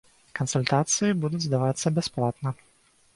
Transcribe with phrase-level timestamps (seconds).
[0.37, 2.55] Кансультацыі будуць давацца бясплатна.